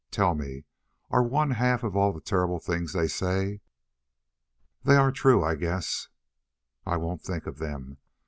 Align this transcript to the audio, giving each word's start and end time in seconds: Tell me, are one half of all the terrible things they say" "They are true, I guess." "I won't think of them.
Tell 0.09 0.33
me, 0.33 0.65
are 1.11 1.21
one 1.21 1.51
half 1.51 1.83
of 1.83 1.95
all 1.95 2.11
the 2.11 2.21
terrible 2.21 2.59
things 2.59 2.91
they 2.93 3.07
say" 3.07 3.61
"They 4.83 4.95
are 4.95 5.11
true, 5.11 5.43
I 5.43 5.53
guess." 5.53 6.07
"I 6.87 6.97
won't 6.97 7.21
think 7.21 7.45
of 7.45 7.59
them. 7.59 7.97